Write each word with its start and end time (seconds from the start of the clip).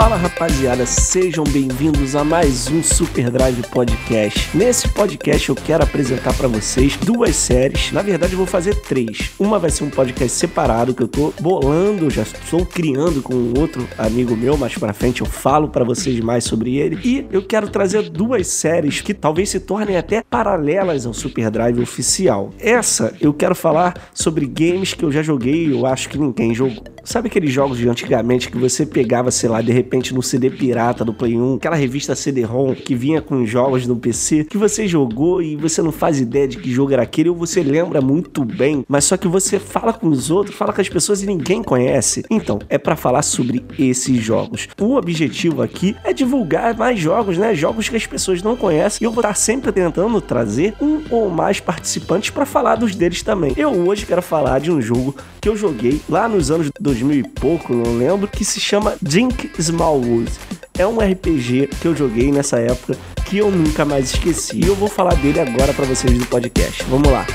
Fala 0.00 0.16
rapaziada, 0.16 0.86
sejam 0.86 1.44
bem-vindos 1.44 2.16
a 2.16 2.24
mais 2.24 2.68
um 2.68 2.82
Super 2.82 3.30
Drive 3.30 3.62
Podcast. 3.68 4.56
Nesse 4.56 4.88
podcast 4.88 5.50
eu 5.50 5.54
quero 5.54 5.84
apresentar 5.84 6.32
para 6.32 6.48
vocês 6.48 6.96
duas 6.96 7.36
séries. 7.36 7.92
Na 7.92 8.00
verdade, 8.00 8.32
eu 8.32 8.38
vou 8.38 8.46
fazer 8.46 8.74
três. 8.76 9.30
Uma 9.38 9.58
vai 9.58 9.68
ser 9.68 9.84
um 9.84 9.90
podcast 9.90 10.38
separado 10.38 10.94
que 10.94 11.02
eu 11.02 11.06
tô 11.06 11.34
bolando, 11.38 12.08
já 12.08 12.22
estou 12.22 12.64
criando 12.64 13.20
com 13.20 13.34
um 13.34 13.52
outro 13.60 13.86
amigo 13.98 14.34
meu. 14.34 14.56
Mais 14.56 14.74
para 14.74 14.94
frente 14.94 15.20
eu 15.20 15.26
falo 15.26 15.68
para 15.68 15.84
vocês 15.84 16.18
mais 16.20 16.44
sobre 16.44 16.78
ele. 16.78 16.98
E 17.04 17.26
eu 17.30 17.42
quero 17.46 17.68
trazer 17.68 18.08
duas 18.08 18.46
séries 18.46 19.02
que 19.02 19.12
talvez 19.12 19.50
se 19.50 19.60
tornem 19.60 19.98
até 19.98 20.22
paralelas 20.22 21.04
ao 21.04 21.12
Super 21.12 21.50
Drive 21.50 21.78
oficial. 21.78 22.54
Essa 22.58 23.14
eu 23.20 23.34
quero 23.34 23.54
falar 23.54 23.92
sobre 24.14 24.46
games 24.46 24.94
que 24.94 25.04
eu 25.04 25.12
já 25.12 25.22
joguei 25.22 25.70
eu 25.70 25.84
acho 25.84 26.08
que 26.08 26.16
ninguém 26.16 26.54
jogou. 26.54 26.82
Sabe 27.10 27.26
aqueles 27.26 27.52
jogos 27.52 27.76
de 27.76 27.88
antigamente 27.88 28.48
que 28.48 28.56
você 28.56 28.86
pegava, 28.86 29.32
sei 29.32 29.48
lá, 29.48 29.60
de 29.60 29.72
repente 29.72 30.14
no 30.14 30.22
CD 30.22 30.48
pirata 30.48 31.04
do 31.04 31.12
Play 31.12 31.36
1, 31.36 31.56
aquela 31.56 31.74
revista 31.74 32.14
CD-ROM 32.14 32.72
que 32.72 32.94
vinha 32.94 33.20
com 33.20 33.44
jogos 33.44 33.84
no 33.84 33.96
PC, 33.96 34.44
que 34.44 34.56
você 34.56 34.86
jogou 34.86 35.42
e 35.42 35.56
você 35.56 35.82
não 35.82 35.90
faz 35.90 36.20
ideia 36.20 36.46
de 36.46 36.56
que 36.56 36.70
jogo 36.70 36.92
era 36.92 37.02
aquele, 37.02 37.28
ou 37.28 37.34
você 37.34 37.64
lembra 37.64 38.00
muito 38.00 38.44
bem, 38.44 38.84
mas 38.88 39.06
só 39.06 39.16
que 39.16 39.26
você 39.26 39.58
fala 39.58 39.92
com 39.92 40.06
os 40.06 40.30
outros, 40.30 40.54
fala 40.54 40.72
com 40.72 40.80
as 40.80 40.88
pessoas 40.88 41.20
e 41.20 41.26
ninguém 41.26 41.64
conhece. 41.64 42.22
Então, 42.30 42.60
é 42.68 42.78
para 42.78 42.94
falar 42.94 43.22
sobre 43.22 43.64
esses 43.76 44.22
jogos. 44.22 44.68
O 44.80 44.94
objetivo 44.94 45.62
aqui 45.62 45.96
é 46.04 46.12
divulgar 46.12 46.76
mais 46.76 47.00
jogos, 47.00 47.36
né? 47.36 47.56
Jogos 47.56 47.88
que 47.88 47.96
as 47.96 48.06
pessoas 48.06 48.40
não 48.40 48.54
conhecem. 48.54 48.98
E 49.02 49.04
eu 49.04 49.10
vou 49.10 49.20
estar 49.20 49.34
sempre 49.34 49.72
tentando 49.72 50.20
trazer 50.20 50.74
um 50.80 51.02
ou 51.10 51.28
mais 51.28 51.58
participantes 51.58 52.30
para 52.30 52.46
falar 52.46 52.76
dos 52.76 52.94
deles 52.94 53.20
também. 53.20 53.52
Eu 53.56 53.72
hoje 53.88 54.06
quero 54.06 54.22
falar 54.22 54.60
de 54.60 54.70
um 54.70 54.80
jogo 54.80 55.16
que 55.40 55.48
eu 55.48 55.56
joguei 55.56 56.00
lá 56.08 56.28
nos 56.28 56.52
anos 56.52 56.70
2000 56.78 56.99
e 57.08 57.22
pouco, 57.22 57.72
não 57.72 57.96
lembro, 57.96 58.28
que 58.28 58.44
se 58.44 58.60
chama 58.60 58.96
Dink 59.00 59.50
Smallwood. 59.58 60.30
É 60.78 60.86
um 60.86 60.98
RPG 60.98 61.70
que 61.80 61.86
eu 61.86 61.96
joguei 61.96 62.30
nessa 62.30 62.58
época 62.58 62.96
que 63.26 63.38
eu 63.38 63.50
nunca 63.50 63.84
mais 63.84 64.14
esqueci. 64.14 64.58
E 64.58 64.66
eu 64.66 64.74
vou 64.74 64.88
falar 64.88 65.14
dele 65.14 65.40
agora 65.40 65.72
para 65.72 65.86
vocês 65.86 66.18
do 66.18 66.26
podcast. 66.26 66.84
Vamos 66.84 67.10
lá. 67.10 67.26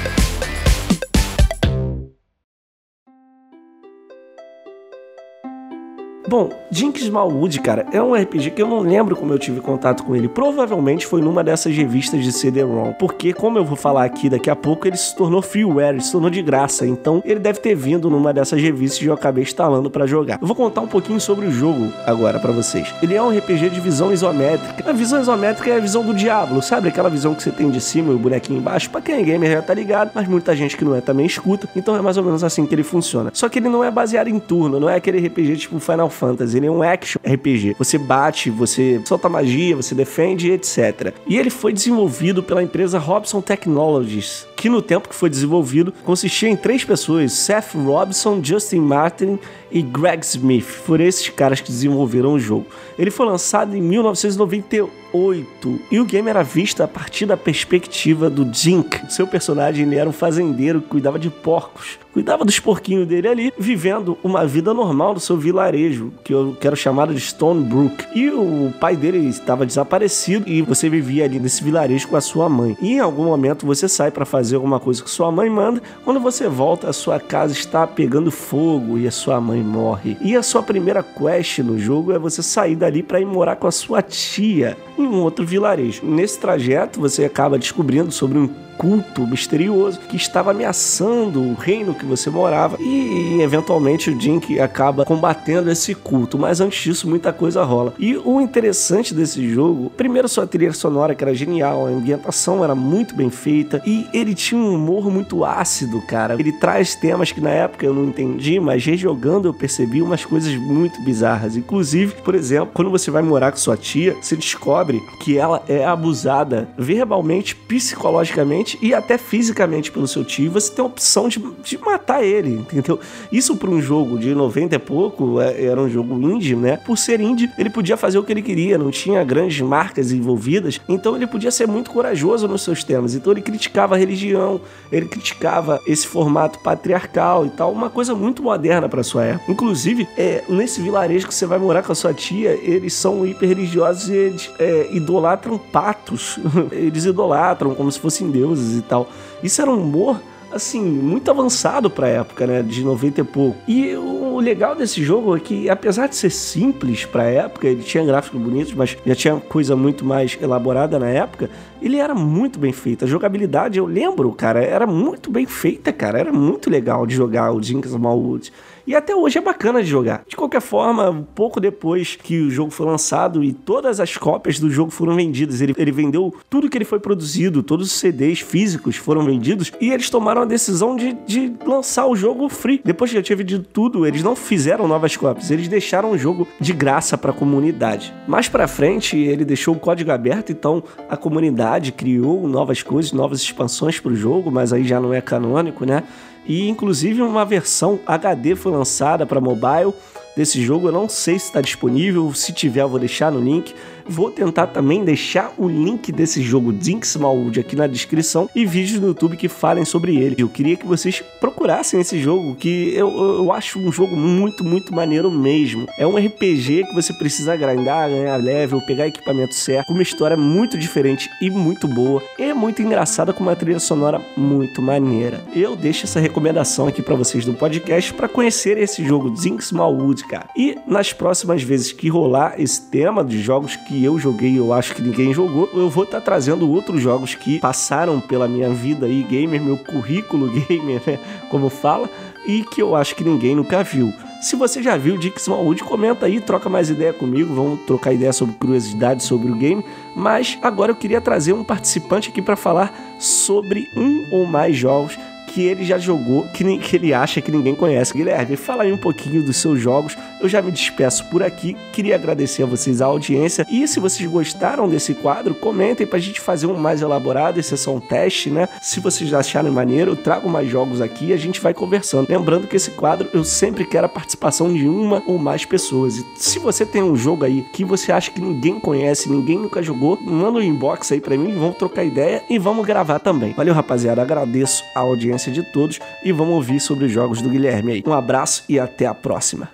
Bom, 6.28 6.50
Jinx 6.72 7.02
Smallwood, 7.04 7.60
cara, 7.62 7.86
é 7.92 8.02
um 8.02 8.16
RPG 8.16 8.52
que 8.52 8.62
eu 8.62 8.68
não 8.68 8.80
lembro 8.80 9.16
como 9.16 9.32
eu 9.32 9.38
tive 9.38 9.62
contato 9.62 10.04
com 10.04 10.16
ele. 10.16 10.28
Provavelmente 10.28 11.06
foi 11.06 11.22
numa 11.22 11.44
dessas 11.44 11.76
revistas 11.76 12.24
de 12.24 12.32
CD-ROM, 12.32 12.94
porque 12.94 13.32
como 13.32 13.60
eu 13.60 13.64
vou 13.64 13.78
falar 13.78 14.06
aqui 14.06 14.28
daqui 14.28 14.50
a 14.50 14.56
pouco, 14.56 14.88
ele 14.88 14.98
se 14.98 15.16
tornou 15.16 15.40
freeware, 15.42 16.02
se 16.02 16.12
tornou 16.12 16.32
de 16.32 16.42
graça. 16.42 16.88
Então, 16.88 17.22
ele 17.24 17.40
deve 17.40 17.60
ter 17.60 17.76
vindo 17.76 18.10
numa 18.10 18.34
dessas 18.34 18.60
revistas 18.60 19.04
e 19.04 19.06
eu 19.06 19.14
acabei 19.14 19.44
instalando 19.44 19.90
para 19.90 20.08
jogar. 20.08 20.40
Eu 20.42 20.48
vou 20.48 20.56
contar 20.56 20.82
um 20.82 20.88
pouquinho 20.88 21.22
sobre 21.22 21.46
o 21.46 21.52
jogo 21.52 21.94
agora 22.08 22.40
para 22.40 22.52
vocês. 22.52 22.92
Ele 23.04 23.14
é 23.14 23.22
um 23.22 23.30
RPG 23.30 23.70
de 23.70 23.80
visão 23.80 24.12
isométrica. 24.12 24.90
A 24.90 24.94
visão 24.94 25.22
isométrica 25.22 25.70
é 25.70 25.78
a 25.78 25.80
visão 25.80 26.04
do 26.04 26.14
diabo, 26.14 26.60
sabe? 26.60 26.88
Aquela 26.88 27.10
visão 27.10 27.36
que 27.36 27.44
você 27.44 27.52
tem 27.52 27.70
de 27.70 27.80
cima 27.80 28.12
e 28.12 28.16
o 28.16 28.20
bonequinho 28.20 28.60
embaixo. 28.60 28.90
Para 28.90 29.02
quem 29.02 29.16
é 29.16 29.22
gamer 29.22 29.52
já 29.52 29.62
tá 29.62 29.76
ligado, 29.76 30.10
mas 30.16 30.28
muita 30.28 30.56
gente 30.56 30.76
que 30.76 30.84
não 30.84 30.96
é 30.96 31.02
também 31.02 31.28
escuta. 31.28 31.70
Então 31.76 31.96
é 31.96 32.02
mais 32.02 32.18
ou 32.18 32.24
menos 32.24 32.44
assim 32.44 32.66
que 32.66 32.74
ele 32.74 32.84
funciona. 32.84 33.30
Só 33.32 33.48
que 33.48 33.60
ele 33.60 33.70
não 33.70 33.84
é 33.84 33.92
baseado 33.92 34.28
em 34.28 34.40
turno, 34.40 34.80
não 34.80 34.90
é 34.90 34.96
aquele 34.96 35.20
RPG 35.28 35.58
tipo 35.58 35.80
Final 35.80 36.10
Fantasy, 36.16 36.58
ele 36.58 36.68
é 36.68 36.72
um 36.72 36.82
action 36.82 37.20
RPG. 37.24 37.76
Você 37.78 37.98
bate, 37.98 38.50
você 38.50 39.02
solta 39.06 39.30
magia, 39.30 39.76
você 39.76 39.94
defende, 39.94 40.52
etc. 40.52 41.14
E 41.28 41.38
ele 41.38 41.50
foi 41.50 41.74
desenvolvido 41.74 42.42
pela 42.42 42.64
empresa 42.64 42.98
Robson 42.98 43.42
Technologies, 43.42 44.48
que 44.56 44.70
no 44.70 44.82
tempo 44.82 45.10
que 45.10 45.16
foi 45.16 45.30
desenvolvido 45.30 45.94
consistia 46.04 46.50
em 46.50 46.56
três 46.56 46.84
pessoas: 46.84 47.34
Seth 47.34 47.76
Robson, 47.76 48.40
Justin 48.42 48.80
Martin 48.80 49.38
e 49.72 49.82
Greg 49.82 50.24
Smith. 50.26 50.64
Foram 50.64 51.06
esses 51.06 51.28
caras 51.30 51.60
que 51.60 51.72
desenvolveram 51.72 52.34
o 52.34 52.40
jogo. 52.40 52.66
Ele 52.98 53.12
foi 53.12 53.26
lançado 53.26 53.76
em 53.76 53.82
1998 53.82 55.80
e 55.92 56.00
o 56.00 56.06
game 56.06 56.30
era 56.30 56.44
visto 56.44 56.82
a 56.82 56.88
partir 56.88 57.26
da 57.26 57.36
perspectiva 57.36 58.30
do 58.30 58.52
Jink. 58.54 59.12
Seu 59.12 59.28
personagem 59.28 59.86
ele 59.86 59.98
era 59.98 60.10
um 60.10 60.14
fazendeiro 60.14 60.82
que 60.82 60.88
cuidava 60.88 61.20
de 61.20 61.30
porcos 61.30 62.00
cuidava 62.16 62.46
dos 62.46 62.62
porquinhos 62.62 63.06
dele 63.06 63.28
ali, 63.28 63.54
vivendo 63.60 64.18
uma 64.24 64.48
vida 64.48 64.74
normal 64.74 65.14
no 65.14 65.20
seu 65.20 65.36
vilarejo, 65.36 66.14
que 66.24 66.34
eu 66.34 66.56
quero 66.62 66.74
chamar 66.74 67.12
de 67.12 67.20
Stonebrook. 67.20 68.06
E 68.16 68.30
o 68.30 68.74
pai 68.80 68.96
dele 68.96 69.18
estava 69.28 69.66
desaparecido 69.66 70.50
e 70.50 70.62
você 70.62 70.88
vivia 70.88 71.26
ali 71.26 71.42
nesse 71.42 71.62
vilarejo 71.62 72.08
com 72.08 72.16
a 72.16 72.22
sua 72.22 72.48
mãe. 72.48 72.78
E 72.82 72.94
em 72.94 73.00
algum 73.02 73.26
momento 73.26 73.66
você 73.66 73.90
sai 73.90 74.12
para 74.12 74.24
fazer 74.24 74.56
alguma 74.56 74.80
coisa 74.80 75.04
que 75.04 75.10
sua 75.10 75.30
mãe 75.30 75.50
manda, 75.50 75.82
quando 76.06 76.22
você 76.22 76.48
volta, 76.48 76.90
a 76.90 76.94
sua 76.94 77.20
casa 77.20 77.52
está 77.52 77.86
pegando 77.86 78.32
fogo 78.32 78.98
e 78.98 79.06
a 79.06 79.12
sua 79.12 79.42
mãe 79.42 79.62
morre. 79.62 80.16
E 80.22 80.38
a 80.38 80.44
sua 80.44 80.64
primeira 80.64 81.04
quest 81.04 81.60
no 81.60 81.78
jogo 81.78 82.14
é 82.14 82.18
você 82.18 82.42
sair 82.42 82.78
dali 82.78 83.04
para 83.04 83.20
ir 83.20 83.26
morar 83.26 83.58
com 83.58 83.68
a 83.68 83.72
sua 83.72 84.02
tia 84.02 84.78
em 84.98 85.08
um 85.08 85.22
outro 85.22 85.46
vilarejo. 85.46 86.06
Nesse 86.06 86.40
trajeto 86.40 87.00
você 87.00 87.26
acaba 87.26 87.58
descobrindo 87.58 88.12
sobre 88.12 88.38
um 88.38 88.50
culto 88.78 89.26
misterioso 89.26 90.00
que 90.02 90.18
estava 90.18 90.52
ameaçando 90.52 91.42
o 91.42 91.54
reino 91.54 91.94
que 91.94 92.06
você 92.06 92.30
morava 92.30 92.78
e 92.80 93.40
eventualmente 93.42 94.10
o 94.10 94.20
Jink 94.20 94.60
acaba 94.60 95.06
combatendo 95.06 95.72
esse 95.72 95.96
culto, 95.96 96.38
mas 96.38 96.60
antes 96.60 96.84
disso 96.84 97.10
muita 97.10 97.32
coisa 97.32 97.64
rola. 97.64 97.94
E 97.98 98.18
o 98.18 98.42
interessante 98.42 99.14
desse 99.14 99.48
jogo, 99.50 99.90
primeiro 99.92 100.28
sua 100.28 100.46
trilha 100.46 100.74
sonora 100.74 101.16
que 101.16 101.24
era 101.24 101.34
genial, 101.34 101.86
a 101.86 101.90
ambientação 101.90 102.64
era 102.64 102.76
muito 102.76 103.16
bem 103.16 103.30
feita 103.30 103.82
e 103.86 104.08
ele 104.14 104.36
tinha 104.36 104.60
um 104.60 104.76
humor 104.76 105.10
muito 105.10 105.44
ácido, 105.46 106.02
cara. 106.02 106.36
Ele 106.38 106.52
traz 106.52 106.96
temas 106.96 107.32
que 107.32 107.42
na 107.42 107.50
época 107.50 107.86
eu 107.86 107.94
não 107.94 108.06
entendi, 108.06 108.60
mas 108.60 108.86
rejogando 108.86 109.48
eu 109.48 109.54
percebi 109.54 110.02
umas 110.02 110.26
coisas 110.26 110.54
muito 110.56 111.02
bizarras. 111.02 111.56
Inclusive, 111.56 112.16
por 112.24 112.36
exemplo, 112.36 112.72
quando 112.74 112.90
você 112.90 113.10
vai 113.10 113.24
morar 113.24 113.52
com 113.52 113.58
sua 113.58 113.78
tia, 113.78 114.16
você 114.22 114.36
descobre 114.36 114.85
que 115.20 115.38
ela 115.38 115.64
é 115.68 115.86
abusada 115.86 116.68
verbalmente, 116.78 117.56
psicologicamente 117.56 118.78
e 118.82 118.94
até 118.94 119.18
fisicamente 119.18 119.92
pelo 119.92 120.08
seu 120.08 120.24
tio, 120.24 120.52
você 120.52 120.72
tem 120.72 120.84
a 120.84 120.88
opção 120.88 121.28
de, 121.28 121.42
de 121.64 121.78
matar 121.78 122.24
ele, 122.24 122.52
entendeu? 122.52 123.00
Isso 123.32 123.56
para 123.56 123.70
um 123.70 123.82
jogo 123.82 124.18
de 124.18 124.34
90 124.34 124.76
e 124.76 124.80
pouco, 124.80 125.42
é, 125.42 125.64
era 125.66 125.82
um 125.82 125.90
jogo 125.90 126.14
indie, 126.22 126.56
né? 126.56 126.78
Por 126.78 126.98
ser 126.98 127.20
indie, 127.20 127.50
ele 127.58 127.70
podia 127.70 127.98
fazer 127.98 128.18
o 128.18 128.24
que 128.24 128.32
ele 128.32 128.42
queria, 128.42 128.78
não 128.78 128.92
tinha 128.92 129.24
grandes 129.24 129.62
marcas 129.62 130.12
envolvidas, 130.12 130.80
então 130.88 131.16
ele 131.16 131.28
podia 131.28 131.52
ser 131.52 131.68
muito 131.68 131.92
corajoso 131.92 132.48
nos 132.48 132.62
seus 132.64 132.84
temas. 132.84 133.16
Então 133.16 133.32
ele 133.32 133.42
criticava 133.42 133.96
a 133.96 133.98
religião, 133.98 134.62
ele 134.92 135.08
criticava 135.08 135.80
esse 135.86 136.06
formato 136.08 136.60
patriarcal 136.60 137.46
e 137.46 137.50
tal, 137.50 137.72
uma 137.72 137.90
coisa 137.90 138.14
muito 138.14 138.44
moderna 138.44 138.88
para 138.90 139.04
sua 139.04 139.24
época. 139.24 139.52
Inclusive, 139.52 140.08
é, 140.18 140.44
nesse 140.50 140.82
vilarejo 140.82 141.28
que 141.28 141.34
você 141.34 141.46
vai 141.46 141.60
morar 141.60 141.84
com 141.84 141.92
a 141.92 141.96
sua 141.96 142.14
tia, 142.14 142.52
eles 142.62 142.94
são 142.94 143.26
hiper 143.26 143.48
religiosos 143.48 144.10
e 144.10 144.14
eles 144.14 144.52
é, 144.60 144.75
idolatram 144.92 145.58
patos. 145.58 146.40
eles 146.72 147.06
idolatram 147.06 147.74
como 147.76 147.92
se 147.92 148.00
fossem 148.00 148.30
deuses 148.30 148.78
e 148.78 148.82
tal. 148.82 149.10
Isso 149.44 149.62
era 149.62 149.72
um 149.72 149.82
humor 149.82 150.20
assim, 150.56 150.82
muito 150.82 151.30
avançado 151.30 151.90
pra 151.90 152.08
época, 152.08 152.48
né? 152.48 152.64
De 152.64 152.84
90 152.84 153.22
e 153.22 153.24
pouco. 153.24 153.58
E 153.68 153.94
o 153.96 154.40
legal 154.40 154.76
desse 154.76 155.04
jogo 155.04 155.36
é 155.36 155.40
que, 155.40 155.70
apesar 155.70 156.08
de 156.08 156.16
ser 156.16 156.30
simples 156.30 157.06
pra 157.06 157.24
época, 157.26 157.68
ele 157.68 157.84
tinha 157.84 158.06
gráficos 158.06 158.40
bonitos, 158.40 158.74
mas 158.74 158.98
já 159.06 159.16
tinha 159.16 159.36
coisa 159.36 159.76
muito 159.76 160.06
mais 160.06 160.38
elaborada 160.42 160.98
na 160.98 161.10
época, 161.10 161.50
ele 161.82 161.98
era 161.98 162.16
muito 162.16 162.58
bem 162.58 162.72
feito. 162.72 163.04
A 163.04 163.08
jogabilidade, 163.08 163.78
eu 163.78 163.86
lembro, 163.86 164.32
cara, 164.32 164.64
era 164.64 164.88
muito 164.88 165.30
bem 165.30 165.46
feita, 165.46 165.92
cara. 165.92 166.20
Era 166.20 166.32
muito 166.32 166.70
legal 166.70 167.06
de 167.06 167.16
jogar 167.16 167.52
o 167.52 167.62
Jinx 167.62 167.90
Smallwood. 167.90 168.52
E 168.88 168.94
até 168.94 169.16
hoje 169.16 169.40
é 169.40 169.42
bacana 169.42 169.82
de 169.82 169.90
jogar. 169.90 170.24
De 170.28 170.36
qualquer 170.36 170.62
forma, 170.62 171.28
pouco 171.34 171.60
depois 171.60 172.16
que 172.16 172.40
o 172.42 172.52
jogo 172.52 172.70
foi 172.70 172.86
lançado 172.86 173.44
e 173.44 173.52
todas 173.52 174.00
as 174.00 174.16
cópias 174.16 174.60
do 174.60 174.70
jogo 174.70 174.92
foram 174.92 175.16
vendidas, 175.16 175.60
ele, 175.60 175.74
ele 175.78 175.92
vendeu 175.92 176.34
tudo 176.50 176.70
que 176.70 176.78
ele 176.78 176.86
foi 176.86 177.00
produzido, 177.00 177.64
todos 177.64 177.88
os 177.88 177.94
CDs 177.94 178.42
físicos 178.42 178.96
foram 178.96 179.26
vendidos 179.26 179.72
e 179.82 179.92
eles 179.92 180.10
tomaram 180.10 180.44
a 180.44 180.46
decisão 180.46 180.96
de, 180.96 181.14
de 181.26 181.54
lançar 181.66 182.06
o 182.06 182.16
jogo 182.16 182.48
free. 182.48 182.82
Depois 182.84 183.10
que 183.10 183.18
já 183.18 183.24
tinha 183.24 183.36
vendido 183.36 183.66
tudo, 183.74 184.06
eles 184.06 184.22
não 184.22 184.36
fizeram 184.36 184.88
novas 184.88 185.18
cópias, 185.18 185.50
eles 185.50 185.68
deixaram 185.68 186.12
o 186.12 186.18
jogo 186.18 186.48
de 186.60 186.72
graça 186.72 187.18
para 187.18 187.32
a 187.32 187.34
comunidade. 187.34 188.14
Mais 188.28 188.48
para 188.48 188.68
frente, 188.68 189.18
ele 189.18 189.44
deixou 189.44 189.74
o 189.74 189.80
código 189.80 190.12
aberto, 190.12 190.52
então 190.52 190.84
a 191.10 191.18
comunidade 191.18 191.92
criou 191.92 192.48
novas 192.48 192.84
coisas, 192.84 193.12
novas 193.12 193.42
expansões 193.42 194.00
para 194.00 194.12
o 194.12 194.16
jogo, 194.16 194.52
mas 194.52 194.72
aí 194.72 194.84
já 194.84 195.00
não 195.00 195.14
é 195.14 195.22
canônico, 195.22 195.86
né? 195.86 196.04
E 196.46 196.70
inclusive 196.70 197.22
uma 197.22 197.44
versão 197.44 198.00
HD 198.06 198.56
foi 198.56 198.72
lançada 198.72 199.26
para 199.26 199.42
mobile 199.42 199.94
desse 200.36 200.62
jogo. 200.62 200.88
Eu 200.88 200.92
não 200.92 201.10
sei 201.10 201.40
se 201.40 201.46
está 201.46 201.62
disponível, 201.62 202.34
se 202.34 202.54
tiver 202.54 202.82
eu 202.82 202.90
vou 202.90 203.00
deixar 203.00 203.32
no 203.32 203.40
link. 203.40 203.74
Vou 204.08 204.30
tentar 204.30 204.68
também 204.68 205.04
deixar 205.04 205.54
o 205.58 205.68
link 205.68 206.12
desse 206.12 206.42
jogo 206.42 206.72
Dink 206.72 207.06
Smallwood 207.06 207.60
aqui 207.60 207.76
na 207.76 207.88
descrição 207.88 208.48
e 208.56 208.66
vídeos 208.66 209.00
no 209.00 209.08
YouTube 209.08 209.36
que 209.36 209.50
falem 209.50 209.84
sobre 209.84 210.16
ele. 210.16 210.36
Eu 210.38 210.48
queria 210.48 210.76
que 210.76 210.86
vocês 210.86 211.24
procurassem 211.40 212.00
esse 212.00 212.20
jogo, 212.22 212.56
que 212.56 212.94
eu, 212.96 213.10
eu 213.10 213.52
acho 213.52 213.80
um 213.80 213.92
jogo 213.92 214.16
muito, 214.16 214.64
muito 214.64 214.94
maneiro 214.94 215.32
mesmo. 215.32 215.88
É 215.98 216.06
um 216.06 216.18
RPG 216.18 216.86
que 216.86 216.94
você 216.94 217.14
precisa 217.14 217.56
grindar, 217.56 218.10
ganhar 218.10 218.36
level, 218.38 218.86
pegar 218.86 219.08
equipamento 219.08 219.56
certo, 219.56 219.92
uma 219.92 220.04
história 220.04 220.38
muito 220.38 220.78
diferente 220.78 221.28
e 221.42 221.50
muito 221.50 221.88
boa, 221.88 222.22
e 222.38 222.54
muito 222.54 222.84
engraçada 222.84 223.34
com 223.34 223.42
uma 223.42 223.56
trilha 223.56 223.80
sonora 223.80 224.22
muito 224.38 224.82
maneira. 224.82 225.44
Eu 225.56 225.76
deixo 225.76 226.06
essa 226.06 226.20
recomendação 226.20 226.88
aqui 226.88 227.02
para 227.02 227.16
vocês 227.16 227.44
do 227.44 227.54
podcast 227.54 228.14
para 228.14 228.30
conhecer 228.30 228.78
esse 228.78 229.04
jogo 229.04 229.36
Zinc 229.36 229.64
Smallwood, 229.64 230.28
cara. 230.28 230.48
E 230.56 230.78
nas 230.88 231.12
próximas 231.12 231.64
vezes 231.64 231.92
que 231.92 232.08
rolar 232.08 232.56
esse 232.60 232.90
tema 232.90 233.24
de 233.24 233.42
jogos 233.42 233.76
que 233.76 233.95
eu 234.04 234.18
joguei 234.18 234.58
eu 234.58 234.74
acho 234.74 234.96
que 234.96 235.02
ninguém 235.02 235.34
jogou, 235.34 235.70
eu 235.74 235.90
vou 235.90 236.04
estar 236.04 236.20
tá 236.20 236.26
trazendo 236.26 236.70
outros 236.70 237.02
jogos 237.02 237.36
que 237.36 237.60
passaram 237.60 238.20
pela 238.20 238.48
minha 238.48 238.70
vida 238.70 239.06
aí 239.06 239.24
gamer, 239.24 239.62
meu 239.62 239.78
currículo 239.78 240.50
gamer, 240.68 241.02
né, 241.06 241.20
como 241.50 241.70
fala, 241.70 242.10
e 242.46 242.64
que 242.64 242.82
eu 242.82 242.96
acho 242.96 243.16
que 243.16 243.24
ninguém 243.24 243.56
nunca 243.56 243.84
viu. 243.84 244.14
Se 244.42 244.56
você 244.56 244.84
já 244.84 244.96
viu 244.96 245.18
Dixon 245.18 245.56
Wood, 245.64 245.84
comenta 245.84 246.28
aí, 246.28 246.40
troca 246.40 246.70
mais 246.70 246.90
ideia 246.90 247.12
comigo, 247.12 247.54
vamos 247.54 247.80
trocar 247.82 248.14
ideia 248.14 248.32
sobre 248.32 248.56
curiosidades 248.56 249.26
sobre 249.26 249.52
o 249.52 249.56
game. 249.56 249.84
Mas 250.16 250.58
agora 250.62 250.92
eu 250.92 250.96
queria 250.96 251.20
trazer 251.20 251.54
um 251.54 251.64
participante 251.64 252.30
aqui 252.30 252.42
para 252.42 252.56
falar 252.56 252.94
sobre 253.18 253.90
um 253.98 254.28
ou 254.32 254.46
mais 254.46 254.76
jogos 254.78 255.18
que 255.56 255.62
ele 255.62 255.86
já 255.86 255.98
jogou, 255.98 256.44
que, 256.50 256.78
que 256.80 256.98
ele 256.98 257.14
acha 257.14 257.40
que 257.40 257.50
ninguém 257.50 257.74
conhece. 257.74 258.14
Guilherme, 258.14 258.58
fala 258.58 258.84
aí 258.84 258.92
um 258.92 258.98
pouquinho 258.98 259.42
dos 259.42 259.56
seus 259.56 259.80
jogos. 259.80 260.18
Eu 260.42 260.50
já 260.50 260.62
me 260.62 260.70
despeço 260.70 261.24
por 261.30 261.42
aqui. 261.42 261.78
Queria 261.94 262.16
agradecer 262.16 262.64
a 262.64 262.66
vocês 262.66 263.02
a 263.02 263.06
audiência. 263.06 263.66
E 263.72 263.88
se 263.88 263.98
vocês 263.98 264.30
gostaram 264.30 264.90
desse 264.90 265.14
quadro, 265.14 265.56
comentem 265.56 266.06
pra 266.06 266.20
gente 266.20 266.42
fazer 266.42 266.68
um 266.68 266.76
mais 266.76 267.02
elaborado. 267.02 267.58
Esse 267.58 267.74
é 267.74 267.78
só 267.78 267.96
um 267.96 268.02
teste, 268.02 268.50
né? 268.50 268.68
Se 268.82 269.00
vocês 269.00 269.34
acharem 269.34 269.72
maneiro, 269.72 270.12
eu 270.12 270.16
trago 270.18 270.50
mais 270.50 270.70
jogos 270.70 271.00
aqui 271.00 271.28
e 271.28 271.34
a 271.34 271.38
gente 271.38 271.62
vai 271.62 271.74
conversando. 271.74 272.28
Lembrando 272.28 272.68
que 272.68 272.76
esse 272.76 272.92
quadro 272.92 273.30
eu 273.32 273.46
sempre 273.46 273.86
quero 273.86 274.08
a 274.08 274.10
participação 274.10 274.74
de 274.74 274.90
uma 274.90 275.24
ou 275.26 275.38
mais 275.38 275.64
pessoas. 275.64 276.18
E 276.18 276.26
se 276.36 276.60
você 276.60 276.86
tem 276.86 277.02
um 277.02 277.16
jogo 277.16 277.46
aí 277.46 277.66
que 277.72 277.86
você 277.86 278.12
acha 278.12 278.30
que 278.30 278.42
ninguém 278.42 278.78
conhece, 278.78 279.32
ninguém 279.32 279.58
nunca 279.58 279.82
jogou, 279.82 280.20
manda 280.22 280.60
um 280.60 280.62
inbox 280.62 281.14
aí 281.14 281.22
pra 281.22 281.38
mim, 281.38 281.54
vamos 281.54 281.78
trocar 281.78 282.04
ideia 282.04 282.44
e 282.50 282.60
vamos 282.60 282.86
gravar 282.86 283.20
também. 283.20 283.54
Valeu, 283.54 283.74
rapaziada. 283.74 284.22
Agradeço 284.22 284.84
a 284.94 285.00
audiência 285.00 285.45
de 285.52 285.64
todos 285.64 286.00
e 286.24 286.32
vamos 286.32 286.54
ouvir 286.54 286.80
sobre 286.80 287.06
os 287.06 287.12
jogos 287.12 287.42
do 287.42 287.50
Guilherme 287.50 287.94
aí. 287.94 288.04
Um 288.06 288.14
abraço 288.14 288.64
e 288.70 288.80
até 288.80 289.06
a 289.06 289.14
próxima. 289.14 289.70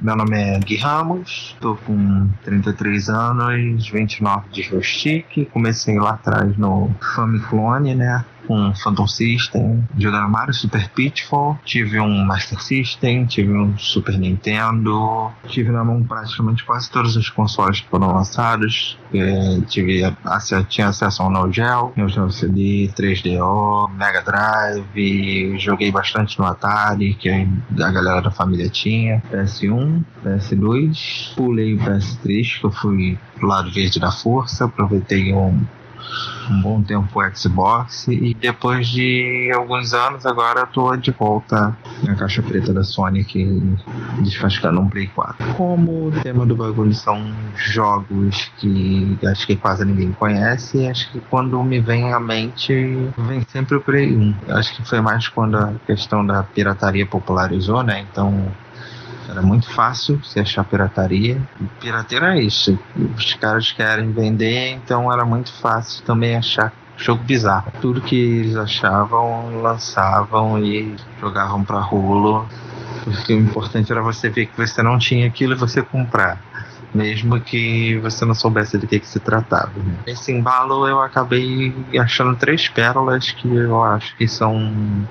Meu 0.00 0.16
nome 0.16 0.34
é 0.34 0.58
Gui 0.60 0.76
Ramos, 0.76 1.52
estou 1.54 1.76
com 1.76 2.26
33 2.42 3.10
anos, 3.10 3.86
29 3.90 4.48
de 4.48 4.62
joystick. 4.62 5.44
Comecei 5.52 5.98
lá 5.98 6.12
atrás 6.12 6.56
no 6.56 6.90
Famiclone, 7.14 7.94
né? 7.94 8.24
Com 8.50 8.74
Phantom 8.74 9.06
System, 9.06 9.88
jogando 9.96 10.28
Mario 10.28 10.52
Super 10.52 10.88
Pitfall, 10.90 11.56
tive 11.64 12.00
um 12.00 12.24
Master 12.24 12.60
System, 12.60 13.24
tive 13.24 13.52
um 13.52 13.78
Super 13.78 14.18
Nintendo, 14.18 15.30
tive 15.46 15.70
na 15.70 15.84
mão 15.84 16.02
praticamente 16.02 16.64
quase 16.64 16.90
todos 16.90 17.14
os 17.14 17.30
consoles 17.30 17.80
que 17.80 17.88
foram 17.88 18.12
lançados, 18.12 18.98
é, 19.14 19.60
tive 19.68 20.02
tinha 20.68 20.88
acesso 20.88 21.22
ao 21.22 21.30
Neo 21.30 21.52
Geo, 21.52 21.92
Neo 21.96 22.30
CD, 22.32 22.90
3DO, 22.96 23.88
Mega 23.92 24.20
Drive, 24.20 25.56
joguei 25.60 25.92
bastante 25.92 26.36
no 26.36 26.44
Atari, 26.44 27.14
que 27.14 27.28
a 27.30 27.90
galera 27.92 28.20
da 28.20 28.32
família 28.32 28.68
tinha, 28.68 29.22
PS1, 29.30 30.02
PS2, 30.24 31.36
pulei 31.36 31.74
o 31.74 31.78
PS3, 31.78 32.58
que 32.58 32.66
eu 32.66 32.72
fui 32.72 33.16
pro 33.36 33.46
lado 33.46 33.70
verde 33.70 34.00
da 34.00 34.10
força, 34.10 34.64
aproveitei 34.64 35.32
um 35.32 35.64
um 36.50 36.60
bom 36.60 36.82
tempo 36.82 37.20
o 37.20 37.36
Xbox 37.36 38.08
e 38.08 38.34
depois 38.34 38.88
de 38.88 39.50
alguns 39.54 39.94
anos 39.94 40.26
agora 40.26 40.66
tô 40.66 40.96
de 40.96 41.10
volta 41.10 41.76
na 42.02 42.14
caixa 42.14 42.42
preta 42.42 42.72
da 42.72 42.82
Sony 42.82 43.24
que 43.24 43.44
descascando 44.20 44.80
um 44.80 44.88
Play 44.88 45.06
4. 45.08 45.54
Como 45.54 46.08
o 46.08 46.10
tema 46.22 46.44
do 46.44 46.56
bagulho 46.56 46.94
são 46.94 47.32
jogos 47.54 48.50
que 48.58 49.18
acho 49.24 49.46
que 49.46 49.56
quase 49.56 49.84
ninguém 49.84 50.12
conhece, 50.12 50.88
acho 50.88 51.10
que 51.12 51.20
quando 51.30 51.62
me 51.62 51.80
vem 51.80 52.12
à 52.12 52.20
mente 52.20 52.72
vem 53.16 53.42
sempre 53.48 53.76
o 53.76 53.80
Play 53.80 54.16
1. 54.16 54.34
Acho 54.48 54.74
que 54.74 54.88
foi 54.88 55.00
mais 55.00 55.28
quando 55.28 55.56
a 55.56 55.72
questão 55.86 56.24
da 56.24 56.42
pirataria 56.42 57.06
popularizou, 57.06 57.82
né? 57.82 58.04
Então 58.10 58.50
era 59.30 59.42
muito 59.42 59.70
fácil 59.72 60.22
se 60.24 60.40
achar 60.40 60.64
pirataria. 60.64 61.40
Pirateira 61.80 62.36
é 62.36 62.42
isso. 62.42 62.78
Os 63.16 63.34
caras 63.34 63.70
querem 63.70 64.10
vender, 64.12 64.70
então 64.70 65.12
era 65.12 65.24
muito 65.24 65.52
fácil 65.52 66.02
também 66.04 66.36
achar 66.36 66.72
jogo 66.96 67.22
bizarro. 67.22 67.72
Tudo 67.80 68.00
que 68.00 68.16
eles 68.16 68.56
achavam, 68.56 69.60
lançavam 69.62 70.58
e 70.58 70.96
jogavam 71.20 71.64
para 71.64 71.78
rolo. 71.78 72.46
Porque 73.04 73.32
o 73.32 73.38
importante 73.38 73.90
era 73.90 74.02
você 74.02 74.28
ver 74.28 74.46
que 74.46 74.56
você 74.56 74.82
não 74.82 74.98
tinha 74.98 75.26
aquilo 75.26 75.54
e 75.54 75.56
você 75.56 75.80
comprar. 75.80 76.40
Mesmo 76.92 77.40
que 77.40 77.98
você 77.98 78.24
não 78.24 78.34
soubesse 78.34 78.76
do 78.76 78.86
que, 78.86 78.98
que 78.98 79.06
se 79.06 79.20
tratava. 79.20 79.70
Né? 79.76 79.94
Nesse 80.08 80.32
embalo 80.32 80.88
eu 80.88 81.00
acabei 81.00 81.72
achando 81.98 82.34
três 82.34 82.68
pérolas 82.68 83.30
que 83.30 83.48
eu 83.48 83.80
acho 83.82 84.16
que 84.16 84.26
são 84.26 85.06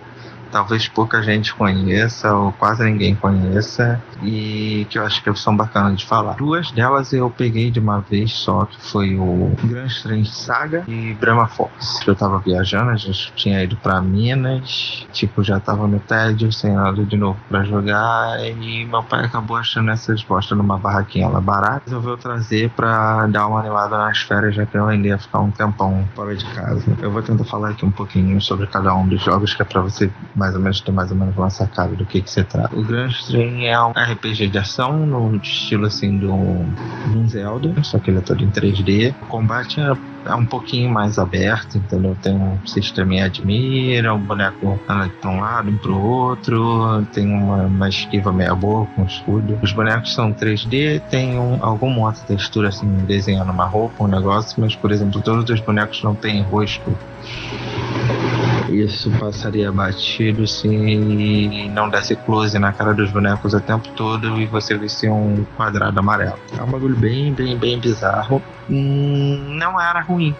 talvez 0.51 0.87
pouca 0.87 1.21
gente 1.21 1.53
conheça 1.53 2.33
ou 2.33 2.51
quase 2.53 2.83
ninguém 2.83 3.15
conheça 3.15 4.01
e 4.21 4.85
que 4.89 4.97
eu 4.97 5.05
acho 5.05 5.23
que 5.23 5.33
são 5.35 5.55
bacanas 5.55 5.97
de 5.99 6.05
falar. 6.05 6.35
Duas 6.35 6.71
delas 6.71 7.13
eu 7.13 7.29
peguei 7.29 7.71
de 7.71 7.79
uma 7.79 7.99
vez 7.99 8.31
só, 8.31 8.65
que 8.65 8.81
foi 8.81 9.15
o 9.15 9.55
Grand 9.63 9.85
Strange 9.87 10.29
Saga 10.29 10.83
e 10.87 11.13
Brahma 11.13 11.47
Force. 11.47 12.07
Eu 12.07 12.15
tava 12.15 12.39
viajando, 12.39 12.97
já 12.97 13.11
tinha 13.35 13.63
ido 13.63 13.75
para 13.77 14.01
Minas, 14.01 15.05
tipo, 15.11 15.43
já 15.43 15.59
tava 15.59 15.87
no 15.87 15.99
tédio, 15.99 16.51
sem 16.51 16.73
nada 16.73 17.03
de 17.03 17.17
novo 17.17 17.39
para 17.47 17.63
jogar 17.63 18.39
e 18.43 18.85
meu 18.85 19.03
pai 19.03 19.25
acabou 19.25 19.57
achando 19.57 19.91
essas 19.91 20.23
bostas 20.23 20.57
numa 20.57 20.77
barraquinha 20.77 21.27
lá 21.27 21.39
barata. 21.39 21.83
Resolveu 21.85 22.17
trazer 22.17 22.69
para 22.71 23.27
dar 23.27 23.47
uma 23.47 23.59
animada 23.59 23.97
nas 23.97 24.19
férias, 24.19 24.55
já 24.55 24.65
que 24.65 24.77
eu 24.77 24.87
ainda 24.87 25.07
ia 25.07 25.17
ficar 25.17 25.39
um 25.39 25.51
tempão 25.51 26.07
fora 26.15 26.35
de 26.35 26.45
casa. 26.53 26.83
Eu 27.01 27.11
vou 27.11 27.21
tentar 27.21 27.43
falar 27.45 27.69
aqui 27.69 27.85
um 27.85 27.91
pouquinho 27.91 28.39
sobre 28.41 28.67
cada 28.67 28.93
um 28.93 29.07
dos 29.07 29.21
jogos, 29.21 29.53
que 29.53 29.61
é 29.61 29.65
pra 29.65 29.81
você 29.81 30.11
mais 30.39 30.55
ou 30.55 30.61
menos 30.61 30.79
ter 30.79 30.91
mais 30.91 31.11
ou 31.11 31.17
menos 31.17 31.35
uma 31.35 31.49
sacada 31.49 31.95
do 31.95 32.05
que 32.05 32.21
que 32.21 32.31
se 32.31 32.43
trata. 32.43 32.75
O 32.75 32.83
Grand 32.83 33.09
Strain 33.09 33.65
é 33.65 33.79
um 33.79 33.91
RPG 33.91 34.47
de 34.47 34.57
ação 34.57 35.05
no 35.05 35.35
estilo 35.35 35.85
assim 35.85 36.17
do, 36.17 36.31
do 37.11 37.27
Zelda, 37.27 37.83
só 37.83 37.99
que 37.99 38.09
ele 38.09 38.19
é 38.19 38.21
todo 38.21 38.43
em 38.43 38.49
3D. 38.49 39.13
O 39.21 39.25
combate 39.25 39.79
é 39.81 39.93
é 40.25 40.35
um 40.35 40.45
pouquinho 40.45 40.89
mais 40.89 41.17
aberto, 41.17 41.77
entendeu? 41.77 42.15
Tem 42.21 42.35
um 42.35 42.57
sistema 42.65 43.23
admira, 43.23 44.13
um 44.13 44.19
boneco 44.19 44.79
anda 44.87 45.09
para 45.09 45.29
um 45.29 45.39
lado, 45.39 45.69
um 45.69 45.77
para 45.77 45.91
o 45.91 46.01
outro, 46.01 47.05
tem 47.13 47.27
uma, 47.27 47.63
uma 47.63 47.89
esquiva 47.89 48.31
meia 48.31 48.53
boa 48.53 48.85
com 48.95 49.03
escudo. 49.05 49.57
Os 49.61 49.71
bonecos 49.71 50.13
são 50.13 50.33
3D, 50.33 51.01
tem 51.09 51.39
um, 51.39 51.63
alguma 51.63 52.07
outra 52.07 52.21
textura 52.23 52.69
assim, 52.69 52.87
desenhando 53.05 53.51
uma 53.51 53.65
roupa, 53.65 54.03
um 54.03 54.07
negócio, 54.07 54.59
mas 54.61 54.75
por 54.75 54.91
exemplo, 54.91 55.21
todos 55.21 55.49
os 55.49 55.59
bonecos 55.61 56.03
não 56.03 56.13
têm 56.13 56.41
rosto 56.43 56.95
isso 58.69 59.11
passaria 59.19 59.71
batido 59.71 60.47
se 60.47 60.67
não 61.73 61.89
desse 61.89 62.15
close 62.15 62.57
na 62.59 62.71
cara 62.71 62.93
dos 62.93 63.11
bonecos 63.11 63.53
o 63.53 63.59
tempo 63.59 63.87
todo 63.95 64.39
e 64.39 64.45
você 64.45 64.77
visse 64.77 65.09
um 65.09 65.45
quadrado 65.55 65.99
amarelo. 65.99 66.37
É 66.57 66.61
um 66.61 66.67
bagulho 66.67 66.95
bem, 66.95 67.33
bem, 67.33 67.57
bem 67.57 67.79
bizarro. 67.79 68.41
Hum, 68.69 69.55
não 69.57 69.79
era 69.79 70.01
ruim. 70.01 70.35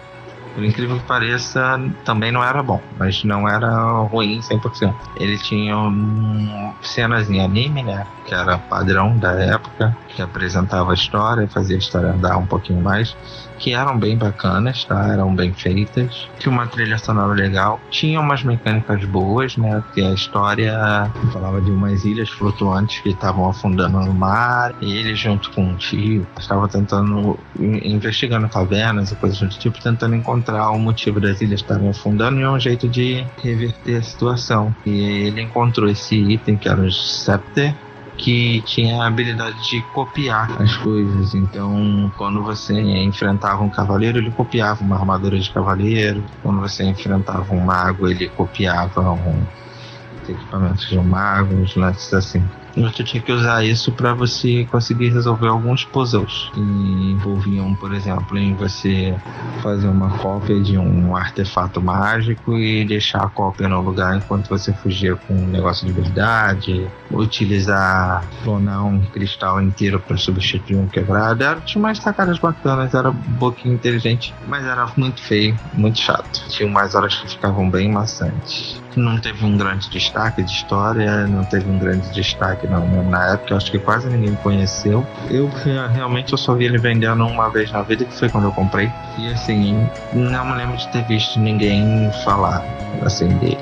Por 0.54 0.64
incrível 0.64 0.98
que 0.98 1.04
pareça, 1.04 1.80
também 2.04 2.32
não 2.32 2.42
era 2.42 2.62
bom, 2.62 2.80
mas 2.98 3.22
não 3.22 3.48
era 3.48 3.70
ruim 4.02 4.40
100%. 4.40 4.94
Ele 5.16 5.38
tinha 5.38 5.76
um, 5.76 6.72
cenas 6.82 7.30
em 7.30 7.40
anime, 7.40 7.82
né? 7.82 8.04
Que 8.30 8.34
era 8.36 8.58
padrão 8.58 9.18
da 9.18 9.32
época, 9.32 9.96
que 10.14 10.22
apresentava 10.22 10.92
a 10.92 10.94
história, 10.94 11.48
fazia 11.48 11.74
a 11.74 11.80
história 11.80 12.12
andar 12.12 12.36
um 12.36 12.46
pouquinho 12.46 12.80
mais 12.80 13.16
que 13.60 13.74
eram 13.74 13.98
bem 13.98 14.16
bacanas, 14.16 14.84
tá? 14.84 15.08
Eram 15.08 15.34
bem 15.34 15.52
feitas. 15.52 16.28
Tinha 16.38 16.52
uma 16.52 16.66
trilha 16.66 16.96
sonora 16.96 17.34
legal. 17.34 17.78
Tinha 17.90 18.18
umas 18.18 18.42
mecânicas 18.42 19.04
boas, 19.04 19.56
né? 19.56 19.82
Porque 19.84 20.00
a 20.00 20.12
história 20.12 21.10
falava 21.32 21.60
de 21.60 21.70
umas 21.70 22.04
ilhas 22.04 22.30
flutuantes 22.30 23.00
que 23.00 23.10
estavam 23.10 23.48
afundando 23.48 24.00
no 24.00 24.14
mar. 24.14 24.74
E 24.80 24.96
ele, 24.96 25.14
junto 25.14 25.50
com 25.50 25.62
um 25.62 25.76
tio, 25.76 26.26
estava 26.38 26.66
tentando, 26.68 27.38
investigando 27.58 28.48
cavernas 28.48 29.12
e 29.12 29.16
coisas 29.16 29.40
do 29.40 29.48
tipo, 29.48 29.80
tentando 29.82 30.14
encontrar 30.14 30.70
o 30.70 30.78
motivo 30.78 31.20
das 31.20 31.40
ilhas 31.40 31.60
estarem 31.60 31.90
afundando 31.90 32.40
e 32.40 32.46
um 32.46 32.58
jeito 32.58 32.88
de 32.88 33.26
reverter 33.42 33.96
a 33.96 34.02
situação. 34.02 34.74
E 34.86 35.26
ele 35.26 35.42
encontrou 35.42 35.88
esse 35.88 36.14
item 36.14 36.56
que 36.56 36.68
era 36.68 36.80
o 36.80 36.90
Scepter 36.90 37.74
que 38.16 38.60
tinha 38.62 39.02
a 39.02 39.06
habilidade 39.06 39.68
de 39.68 39.80
copiar 39.94 40.60
as 40.60 40.76
coisas. 40.76 41.34
Então, 41.34 42.12
quando 42.16 42.42
você 42.42 42.78
enfrentava 42.80 43.62
um 43.62 43.70
cavaleiro, 43.70 44.18
ele 44.18 44.30
copiava 44.30 44.82
uma 44.82 44.96
armadura 44.96 45.38
de 45.38 45.50
cavaleiro. 45.50 46.22
Quando 46.42 46.60
você 46.60 46.84
enfrentava 46.84 47.54
um 47.54 47.60
mago, 47.60 48.08
ele 48.08 48.28
copiava 48.28 49.00
um 49.12 49.42
equipamentos 50.28 50.88
de 50.88 50.98
um 50.98 51.02
mago, 51.02 51.54
uns 51.54 51.74
lances 51.76 52.12
assim. 52.12 52.42
Você 52.76 53.02
tinha 53.02 53.22
que 53.22 53.32
usar 53.32 53.64
isso 53.64 53.92
para 53.92 54.14
você 54.14 54.66
conseguir 54.70 55.10
resolver 55.10 55.48
alguns 55.48 55.84
puzzles 55.84 56.50
que 56.54 56.60
envolviam, 56.60 57.74
por 57.74 57.92
exemplo, 57.92 58.38
em 58.38 58.54
você 58.54 59.14
fazer 59.62 59.88
uma 59.88 60.10
cópia 60.18 60.60
de 60.60 60.78
um 60.78 61.16
artefato 61.16 61.80
mágico 61.80 62.56
e 62.56 62.84
deixar 62.84 63.24
a 63.24 63.28
cópia 63.28 63.68
no 63.68 63.80
lugar 63.80 64.16
enquanto 64.16 64.48
você 64.48 64.72
fugia 64.72 65.16
com 65.16 65.34
um 65.34 65.46
negócio 65.46 65.86
de 65.86 65.92
verdade, 65.92 66.88
utilizar 67.10 68.24
clonar 68.42 68.84
um 68.84 69.00
cristal 69.06 69.60
inteiro 69.60 70.00
para 70.00 70.16
substituir 70.16 70.76
um 70.76 70.86
quebrado. 70.86 71.42
Era, 71.42 71.60
tinha 71.60 71.82
umas 71.82 71.98
sacadas 71.98 72.38
bacanas, 72.38 72.94
era 72.94 73.10
um 73.10 73.36
pouquinho 73.38 73.74
inteligente, 73.74 74.34
mas 74.46 74.64
era 74.64 74.86
muito 74.96 75.20
feio, 75.20 75.58
muito 75.74 75.98
chato. 75.98 76.48
Tinha 76.48 76.68
umas 76.68 76.94
horas 76.94 77.16
que 77.16 77.30
ficavam 77.30 77.68
bem 77.70 77.90
maçantes 77.90 78.80
não 78.96 79.18
teve 79.18 79.44
um 79.44 79.56
grande 79.56 79.88
destaque 79.90 80.42
de 80.42 80.50
história, 80.50 81.26
não 81.26 81.44
teve 81.44 81.70
um 81.70 81.78
grande 81.78 82.10
destaque 82.12 82.66
não, 82.66 82.86
na 83.08 83.34
época, 83.34 83.56
acho 83.56 83.70
que 83.70 83.78
quase 83.78 84.08
ninguém 84.08 84.34
conheceu. 84.36 85.06
Eu 85.30 85.48
realmente 85.92 86.32
eu 86.32 86.38
só 86.38 86.54
vi 86.54 86.64
ele 86.64 86.78
vendendo 86.78 87.24
uma 87.26 87.48
vez 87.48 87.70
na 87.70 87.82
vida, 87.82 88.04
que 88.04 88.14
foi 88.14 88.28
quando 88.28 88.44
eu 88.44 88.52
comprei. 88.52 88.90
E 89.18 89.32
assim, 89.32 89.88
não 90.12 90.44
me 90.44 90.56
lembro 90.56 90.76
de 90.76 90.88
ter 90.88 91.04
visto 91.04 91.38
ninguém 91.38 92.10
falar 92.24 92.64
assim 93.02 93.28
dele. 93.38 93.58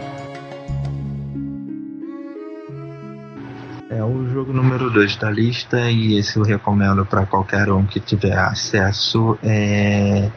É 3.91 4.05
o 4.05 4.29
jogo 4.29 4.53
número 4.53 4.91
2 4.91 5.17
da 5.17 5.31
lista 5.31 5.91
e 5.91 6.19
esse 6.19 6.37
eu 6.37 6.43
recomendo 6.43 7.05
para 7.05 7.27
qualquer 7.27 7.71
um 7.73 7.85
que 7.85 7.99
tiver 7.99 8.39
acesso. 8.39 9.39
É 9.43 10.31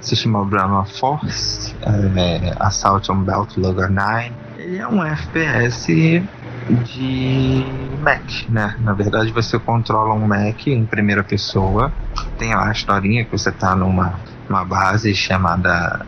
se 0.00 0.16
chama 0.16 0.44
Brahma 0.44 0.84
Force, 0.84 1.74
é, 1.82 2.54
Assault 2.60 3.10
on 3.10 3.22
Belt 3.22 3.56
Lugger 3.56 3.90
9. 3.90 4.32
Ele 4.58 4.78
é 4.78 4.86
um 4.86 5.02
FPS 5.04 6.22
de 6.84 7.64
Mac, 8.00 8.22
né? 8.48 8.76
Na 8.80 8.92
verdade, 8.92 9.32
você 9.32 9.58
controla 9.58 10.14
um 10.14 10.26
Mac 10.26 10.66
em 10.66 10.84
primeira 10.84 11.22
pessoa. 11.22 11.92
Tem 12.38 12.54
lá 12.54 12.68
a 12.68 12.72
historinha 12.72 13.24
que 13.24 13.32
você 13.32 13.50
está 13.50 13.74
numa 13.74 14.18
uma 14.48 14.64
base 14.64 15.14
chamada 15.14 16.06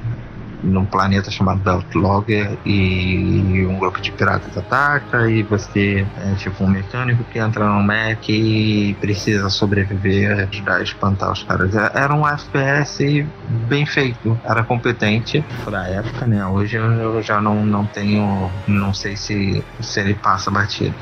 num 0.63 0.85
planeta 0.85 1.31
chamado 1.31 1.61
Beltlogger 1.61 2.59
e 2.65 3.67
um 3.67 3.79
grupo 3.79 4.01
de 4.01 4.13
piratas 4.13 4.57
ataca 4.57 5.31
e 5.31 5.43
você 5.43 6.07
é 6.19 6.35
tipo 6.35 6.65
um 6.65 6.69
mecânico 6.69 7.25
que 7.25 7.39
entra 7.39 7.65
no 7.65 7.83
Mac 7.83 8.29
e 8.29 8.97
precisa 9.01 9.49
sobreviver, 9.49 10.49
ajudar 10.51 10.77
a 10.77 10.83
espantar 10.83 11.33
os 11.33 11.43
caras. 11.43 11.75
Era 11.75 12.15
um 12.15 12.27
FPS 12.27 13.27
bem 13.69 13.87
feito, 13.87 14.39
era 14.45 14.63
competente 14.63 15.45
pra 15.65 15.87
época, 15.89 16.27
né? 16.27 16.45
Hoje 16.47 16.77
eu 16.77 17.23
já 17.23 17.41
não, 17.41 17.65
não 17.65 17.87
tenho, 17.87 18.51
não 18.67 18.93
sei 18.93 19.17
se, 19.17 19.65
se 19.81 20.01
ele 20.01 20.15
passa 20.15 20.51
batido. 20.51 20.95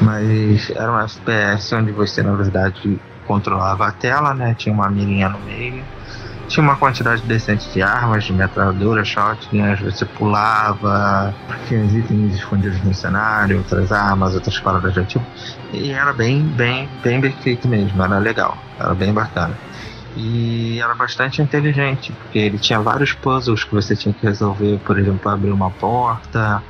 Mas 0.00 0.70
era 0.70 0.92
um 0.92 1.00
FPS 1.00 1.74
onde 1.74 1.92
você 1.92 2.22
na 2.22 2.34
verdade 2.34 3.00
controlava 3.26 3.86
a 3.86 3.92
tela, 3.92 4.34
né? 4.34 4.54
Tinha 4.54 4.74
uma 4.74 4.90
mirinha 4.90 5.28
no 5.28 5.38
meio 5.40 5.82
tinha 6.52 6.62
uma 6.62 6.76
quantidade 6.76 7.22
decente 7.22 7.66
de 7.72 7.80
armas, 7.80 8.24
de 8.24 8.32
metralhadora, 8.32 9.02
shotguns, 9.02 9.80
você 9.80 10.04
pulava, 10.04 11.34
tinha 11.66 11.82
itens 11.82 12.34
escondidos 12.34 12.78
no 12.84 12.92
cenário, 12.92 13.58
outras 13.58 13.90
armas, 13.90 14.34
outras 14.34 14.60
paradas 14.60 14.92
de 14.92 15.02
tipo. 15.06 15.24
E 15.72 15.90
era 15.92 16.12
bem, 16.12 16.42
bem, 16.42 16.88
bem 17.02 17.20
bem 17.20 17.32
feito 17.32 17.66
mesmo, 17.66 18.02
era 18.02 18.18
legal, 18.18 18.58
era 18.78 18.94
bem 18.94 19.14
bacana. 19.14 19.56
E 20.14 20.78
era 20.78 20.94
bastante 20.94 21.40
inteligente, 21.40 22.12
porque 22.12 22.38
ele 22.38 22.58
tinha 22.58 22.78
vários 22.80 23.14
puzzles 23.14 23.64
que 23.64 23.72
você 23.72 23.96
tinha 23.96 24.12
que 24.12 24.26
resolver, 24.26 24.78
por 24.84 24.98
exemplo, 24.98 25.30
abrir 25.30 25.50
uma 25.50 25.70
porta, 25.70 26.62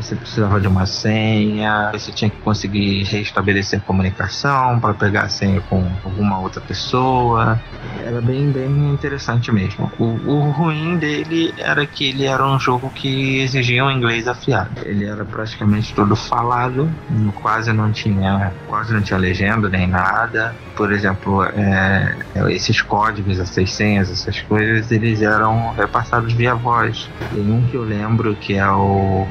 você 0.00 0.16
precisava 0.16 0.60
de 0.60 0.66
uma 0.66 0.86
senha, 0.86 1.90
você 1.92 2.10
tinha 2.12 2.30
que 2.30 2.38
conseguir 2.38 3.04
restabelecer 3.04 3.78
a 3.78 3.82
comunicação 3.82 4.80
para 4.80 4.94
pegar 4.94 5.22
a 5.22 5.28
senha 5.28 5.60
com 5.62 5.84
alguma 6.04 6.38
outra 6.40 6.60
pessoa. 6.60 7.60
Era 8.04 8.20
bem, 8.20 8.50
bem 8.50 8.90
interessante 8.90 9.52
mesmo. 9.52 9.90
O, 9.98 10.04
o 10.04 10.50
ruim 10.50 10.96
dele 10.96 11.52
era 11.58 11.86
que 11.86 12.08
ele 12.08 12.24
era 12.24 12.46
um 12.46 12.58
jogo 12.58 12.90
que 12.90 13.40
exigia 13.40 13.84
um 13.84 13.90
inglês 13.90 14.26
afiado. 14.26 14.70
Ele 14.84 15.04
era 15.04 15.24
praticamente 15.24 15.94
todo 15.94 16.16
falado, 16.16 16.90
quase 17.34 17.72
não 17.72 17.92
tinha, 17.92 18.52
quase 18.68 18.92
não 18.92 19.02
tinha 19.02 19.18
legenda 19.18 19.68
nem 19.68 19.86
nada. 19.86 20.54
Por 20.76 20.92
exemplo, 20.92 21.44
é, 21.44 22.16
esses 22.48 22.80
códigos, 22.80 23.38
essas 23.38 23.72
senhas, 23.72 24.10
essas 24.10 24.40
coisas, 24.42 24.90
eles 24.90 25.20
eram 25.20 25.72
repassados 25.72 26.32
via 26.32 26.54
voz. 26.54 27.08
Tem 27.30 27.50
um 27.50 27.62
que 27.66 27.76
eu 27.76 27.82
lembro 27.82 28.34
que 28.36 28.54
é 28.54 28.70
o 28.70 29.26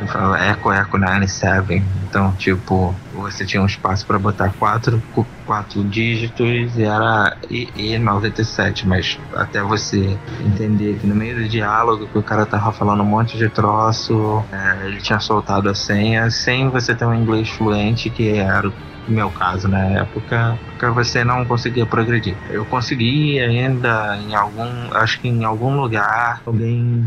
eu 0.00 0.06
falo 0.06 0.34
Eco 0.34 0.72
Eco 0.72 0.98
97. 0.98 1.74
Então, 2.08 2.34
tipo, 2.36 2.94
você 3.12 3.44
tinha 3.44 3.62
um 3.62 3.66
espaço 3.66 4.06
para 4.06 4.18
botar 4.18 4.50
quatro, 4.54 5.02
quatro 5.50 5.82
dígitos 5.82 6.78
e 6.78 6.84
era 6.84 7.36
e, 7.50 7.98
97, 7.98 8.86
mas 8.86 9.18
até 9.34 9.60
você 9.60 10.16
entender 10.46 10.96
que 11.00 11.08
no 11.08 11.14
meio 11.16 11.34
do 11.34 11.48
diálogo 11.48 12.06
que 12.06 12.16
o 12.16 12.22
cara 12.22 12.46
tava 12.46 12.70
falando 12.70 13.02
um 13.02 13.06
monte 13.06 13.36
de 13.36 13.48
troço, 13.48 14.44
é, 14.52 14.86
ele 14.86 14.98
tinha 14.98 15.18
soltado 15.18 15.68
a 15.68 15.74
senha 15.74 16.30
sem 16.30 16.68
você 16.68 16.94
ter 16.94 17.04
um 17.04 17.12
inglês 17.12 17.48
fluente, 17.48 18.08
que 18.10 18.28
era 18.28 18.68
o 18.68 18.72
meu 19.08 19.28
caso, 19.28 19.66
na 19.66 19.80
época, 19.86 20.56
porque 20.68 20.86
você 20.86 21.24
não 21.24 21.44
conseguia 21.44 21.84
progredir. 21.84 22.36
Eu 22.48 22.64
consegui 22.64 23.40
ainda 23.40 24.16
em 24.18 24.36
algum, 24.36 24.94
acho 24.94 25.20
que 25.20 25.26
em 25.26 25.44
algum 25.44 25.74
lugar, 25.74 26.42
alguém 26.46 27.04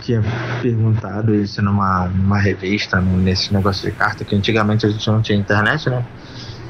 tinha 0.00 0.22
perguntado 0.62 1.34
isso 1.34 1.60
numa, 1.60 2.06
numa 2.06 2.38
revista, 2.38 3.02
nesse 3.02 3.52
negócio 3.52 3.90
de 3.90 3.94
carta, 3.94 4.24
que 4.24 4.34
antigamente 4.34 4.86
a 4.86 4.88
gente 4.88 5.06
não 5.10 5.20
tinha 5.20 5.38
internet, 5.38 5.90
né? 5.90 6.02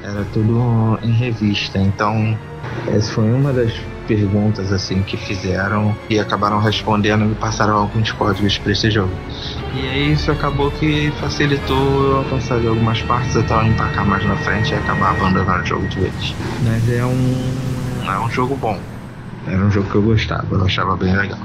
Era 0.02 0.24
tudo 0.32 0.98
em 1.02 1.12
revista, 1.12 1.78
então 1.78 2.36
essa 2.88 3.12
foi 3.12 3.30
uma 3.32 3.52
das 3.52 3.72
perguntas 4.06 4.72
assim 4.72 5.02
que 5.02 5.16
fizeram 5.16 5.96
e 6.10 6.18
acabaram 6.18 6.60
respondendo 6.60 7.30
e 7.30 7.34
passaram 7.36 7.76
alguns 7.76 8.10
códigos 8.12 8.58
para 8.58 8.72
esse 8.72 8.90
jogo. 8.90 9.12
E 9.74 9.86
aí 9.88 10.12
isso 10.12 10.30
acabou 10.30 10.70
que 10.72 11.10
facilitou 11.20 12.16
alcançar 12.16 12.60
de 12.60 12.66
algumas 12.66 13.00
partes 13.02 13.36
até 13.36 13.54
eu 13.54 13.66
empacar 13.66 14.04
mais 14.04 14.24
na 14.24 14.36
frente 14.36 14.72
e 14.72 14.74
acabar 14.74 15.10
abandonando 15.12 15.62
o 15.62 15.66
jogo 15.66 15.86
de 15.86 16.00
vez. 16.00 16.34
Mas 16.64 16.88
é 16.90 17.04
um 17.04 17.72
é 18.06 18.18
um 18.18 18.30
jogo 18.30 18.56
bom. 18.56 18.78
Era 19.46 19.64
um 19.64 19.70
jogo 19.70 19.88
que 19.90 19.94
eu 19.96 20.02
gostava, 20.02 20.46
eu 20.50 20.64
achava 20.64 20.96
bem 20.96 21.14
legal. 21.14 21.38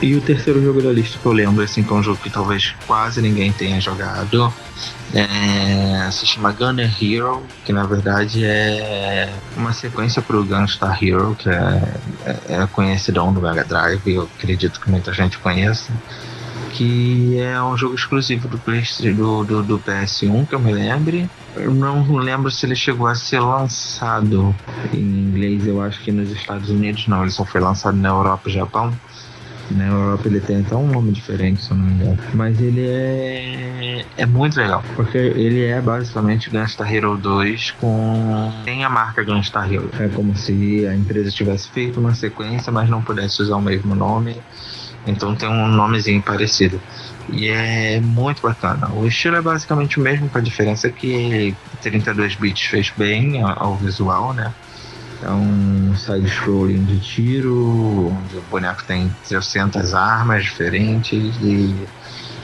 E 0.00 0.14
o 0.14 0.20
terceiro 0.20 0.62
jogo 0.62 0.80
da 0.80 0.92
lista 0.92 1.18
que 1.18 1.26
eu 1.26 1.32
lembro, 1.32 1.62
assim, 1.62 1.82
que 1.82 1.92
é 1.92 1.96
um 1.96 2.02
jogo 2.02 2.18
que 2.22 2.30
talvez 2.30 2.74
quase 2.86 3.20
ninguém 3.20 3.52
tenha 3.52 3.80
jogado, 3.80 4.52
é, 5.12 6.08
se 6.12 6.24
chama 6.24 6.52
Gunner 6.52 6.90
Hero, 7.02 7.42
que 7.64 7.72
na 7.72 7.84
verdade 7.84 8.44
é 8.44 9.32
uma 9.56 9.72
sequência 9.72 10.22
para 10.22 10.36
o 10.36 10.44
Gunstar 10.44 11.02
Hero, 11.02 11.34
que 11.36 11.48
é, 11.48 11.94
é, 12.24 12.54
é 12.62 12.66
conhecidão 12.70 13.32
do 13.32 13.40
Mega 13.40 13.64
Drive, 13.64 14.06
eu 14.06 14.28
acredito 14.38 14.80
que 14.80 14.88
muita 14.88 15.12
gente 15.12 15.38
conheça 15.38 15.92
que 16.70 17.38
é 17.40 17.60
um 17.60 17.76
jogo 17.76 17.94
exclusivo 17.94 18.46
do, 18.46 18.56
do, 18.58 19.44
do, 19.44 19.62
do, 19.62 19.78
PS1, 19.78 20.46
que 20.46 20.54
eu 20.54 20.60
me 20.60 20.72
lembre. 20.72 21.28
Não 21.56 22.16
lembro 22.16 22.50
se 22.50 22.66
ele 22.66 22.76
chegou 22.76 23.06
a 23.06 23.14
ser 23.14 23.40
lançado 23.40 24.54
em 24.92 24.98
inglês, 24.98 25.66
eu 25.66 25.82
acho 25.82 26.00
que 26.00 26.12
nos 26.12 26.30
Estados 26.30 26.70
Unidos 26.70 27.08
não, 27.08 27.22
ele 27.22 27.30
só 27.30 27.44
foi 27.44 27.60
lançado 27.60 27.96
na 27.96 28.10
Europa 28.10 28.48
e 28.48 28.52
Japão. 28.52 28.92
Na 29.70 29.86
Europa 29.86 30.28
ele 30.28 30.40
tem 30.40 30.60
até 30.60 30.74
um 30.74 30.86
nome 30.86 31.12
diferente, 31.12 31.62
se 31.62 31.70
eu 31.70 31.76
não 31.76 31.84
me 31.84 31.92
engano. 31.92 32.18
Mas 32.34 32.60
ele 32.60 32.86
é, 32.86 34.04
é 34.16 34.26
muito 34.26 34.56
legal, 34.56 34.82
porque 34.96 35.18
ele 35.18 35.64
é 35.64 35.80
basicamente 35.80 36.50
Gunstar 36.50 36.92
Hero 36.92 37.16
2 37.16 37.72
com. 37.72 38.50
tem 38.64 38.84
a 38.84 38.88
marca 38.88 39.22
Gunstar 39.22 39.72
Hero. 39.72 39.90
É 39.98 40.08
como 40.08 40.34
se 40.36 40.86
a 40.86 40.94
empresa 40.94 41.30
tivesse 41.30 41.68
feito 41.70 42.00
uma 42.00 42.14
sequência, 42.14 42.72
mas 42.72 42.88
não 42.88 43.02
pudesse 43.02 43.42
usar 43.42 43.56
o 43.56 43.62
mesmo 43.62 43.94
nome. 43.94 44.36
Então 45.06 45.34
tem 45.34 45.48
um 45.48 45.68
nomezinho 45.68 46.22
parecido. 46.22 46.80
E 47.30 47.48
é 47.48 48.00
muito 48.00 48.42
bacana. 48.42 48.90
O 48.92 49.06
estilo 49.06 49.36
é 49.36 49.42
basicamente 49.42 49.98
o 49.98 50.02
mesmo, 50.02 50.28
com 50.28 50.38
a 50.38 50.40
diferença 50.40 50.90
que 50.90 51.54
32 51.82 52.34
bits 52.36 52.62
fez 52.62 52.92
bem 52.96 53.42
ao 53.42 53.76
visual, 53.76 54.32
né? 54.32 54.52
É 55.22 55.30
um 55.30 55.94
side-scrolling 55.96 56.84
de 56.84 57.00
tiro, 57.00 58.12
onde 58.12 58.36
o 58.36 58.42
boneco 58.50 58.84
tem 58.84 59.14
300 59.28 59.92
armas 59.92 60.44
diferentes 60.44 61.34
e 61.42 61.74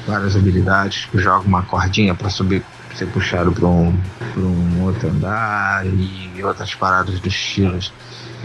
várias 0.06 0.36
habilidades. 0.36 1.08
Joga 1.14 1.46
uma 1.46 1.62
cordinha 1.62 2.14
para 2.14 2.28
subir, 2.28 2.64
ser 2.94 3.06
puxado 3.06 3.52
para 3.52 3.66
um, 3.68 3.96
um 4.36 4.82
outro 4.82 5.08
andar 5.08 5.86
e 5.86 6.42
outras 6.42 6.74
paradas 6.74 7.20
dos 7.20 7.34
tiros. 7.34 7.92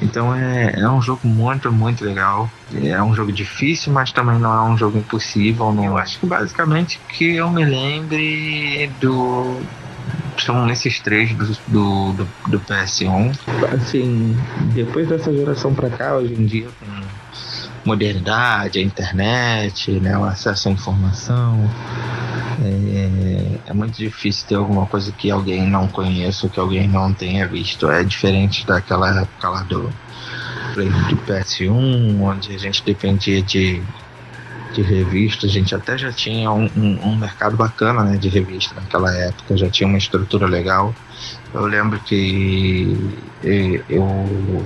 Então 0.01 0.33
é, 0.33 0.79
é 0.79 0.89
um 0.89 1.01
jogo 1.01 1.27
muito, 1.27 1.71
muito 1.71 2.05
legal. 2.05 2.49
É 2.81 3.01
um 3.01 3.13
jogo 3.13 3.31
difícil, 3.31 3.91
mas 3.91 4.11
também 4.11 4.39
não 4.39 4.53
é 4.53 4.69
um 4.69 4.77
jogo 4.77 4.97
impossível. 4.97 5.73
Não. 5.73 5.83
Eu 5.83 5.97
acho 5.97 6.19
que 6.19 6.25
basicamente 6.25 7.01
que 7.09 7.35
eu 7.35 7.49
me 7.49 7.65
lembre 7.65 8.91
do 9.01 9.59
são 10.43 10.65
nesses 10.65 10.99
três 10.99 11.33
do, 11.33 11.45
do, 11.67 12.13
do, 12.13 12.27
do 12.47 12.59
PS1. 12.61 13.37
Assim, 13.73 14.37
depois 14.73 15.07
dessa 15.07 15.31
geração 15.33 15.73
pra 15.73 15.89
cá, 15.89 16.15
hoje 16.15 16.33
em 16.33 16.45
dia, 16.45 16.67
com 16.79 16.85
modernidade, 17.85 18.79
a 18.79 18.81
internet, 18.81 19.91
né, 19.99 20.17
o 20.17 20.23
acesso 20.23 20.69
à 20.69 20.71
informação, 20.71 21.69
é, 22.63 23.69
é, 23.69 23.73
muito 23.73 23.97
difícil 23.97 24.47
ter 24.47 24.55
alguma 24.55 24.85
coisa 24.85 25.11
que 25.11 25.31
alguém 25.31 25.67
não 25.67 25.87
conheça 25.87 26.45
ou 26.45 26.51
que 26.51 26.59
alguém 26.59 26.87
não 26.87 27.13
tenha 27.13 27.47
visto. 27.47 27.89
É 27.89 28.03
diferente 28.03 28.65
daquela 28.65 29.21
época 29.21 29.49
lá 29.49 29.63
do, 29.63 29.83
do 30.75 31.17
PS1, 31.25 32.21
onde 32.21 32.53
a 32.53 32.57
gente 32.57 32.83
dependia 32.83 33.41
de 33.41 33.81
de 34.73 34.81
revista, 34.81 35.45
a 35.45 35.49
gente 35.49 35.73
até 35.73 35.97
já 35.97 36.11
tinha 36.11 36.51
um, 36.51 36.69
um, 36.75 37.09
um, 37.09 37.15
mercado 37.15 37.57
bacana 37.57 38.03
né, 38.03 38.17
de 38.17 38.29
revista 38.29 38.75
naquela 38.75 39.13
época, 39.15 39.57
já 39.57 39.69
tinha 39.69 39.87
uma 39.87 39.97
estrutura 39.97 40.47
legal. 40.47 40.93
Eu 41.53 41.65
lembro 41.65 41.99
que 41.99 42.95
eu 43.43 44.65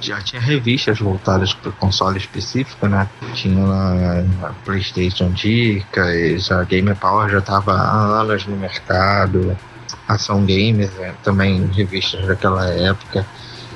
já 0.00 0.20
tinha 0.20 0.40
revistas 0.40 0.98
voltadas 0.98 1.54
para 1.54 1.70
o 1.70 1.72
console 1.72 2.18
específico, 2.18 2.86
né? 2.86 3.08
Tinha 3.34 4.24
a 4.42 4.52
PlayStation 4.64 5.30
Dicas, 5.30 6.50
a 6.50 6.64
Game 6.64 6.94
Power 6.94 7.30
já 7.30 7.38
estava 7.38 7.72
há 7.72 8.20
anos 8.20 8.46
no 8.46 8.56
mercado, 8.56 9.56
Ação 10.06 10.40
Games 10.40 10.90
né? 10.94 11.14
também 11.22 11.66
revistas 11.66 12.26
daquela 12.26 12.66
época. 12.68 13.26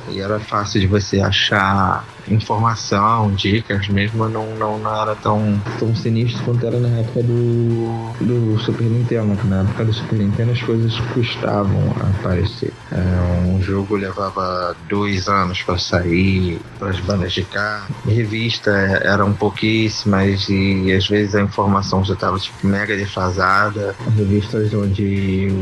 E 0.08 0.20
era 0.20 0.38
fácil 0.40 0.80
de 0.80 0.86
você 0.86 1.20
achar 1.20 2.04
informação, 2.28 3.32
dicas 3.34 3.88
mesmo, 3.88 4.28
não, 4.28 4.54
não, 4.56 4.78
não 4.78 5.02
era 5.02 5.14
tão, 5.16 5.60
tão 5.78 5.94
sinistro 5.94 6.42
quanto 6.44 6.66
era 6.66 6.78
na 6.78 7.00
época 7.00 7.22
do, 7.22 8.12
do 8.20 8.58
Super 8.60 8.84
Nintendo. 8.84 9.38
Na 9.44 9.62
época 9.62 9.84
do 9.84 9.92
Super 9.92 10.18
Nintendo 10.18 10.52
as 10.52 10.62
coisas 10.62 10.98
custavam 11.12 11.94
a 12.00 12.08
aparecer. 12.08 12.72
É, 12.90 13.48
um 13.48 13.60
jogo 13.62 13.96
levava 13.96 14.76
dois 14.88 15.28
anos 15.28 15.62
para 15.62 15.78
sair 15.78 16.60
para 16.78 16.90
as 16.90 17.00
bandas 17.00 17.32
de 17.32 17.42
cá. 17.42 17.86
Revista 18.06 18.70
eram 18.70 19.32
pouquíssimas 19.32 20.48
e 20.48 20.92
às 20.92 21.08
vezes 21.08 21.34
a 21.34 21.40
informação 21.40 22.04
já 22.04 22.14
estava 22.14 22.38
tipo, 22.38 22.66
mega 22.66 22.96
defasada. 22.96 23.94
Revistas 24.16 24.72
onde 24.74 25.52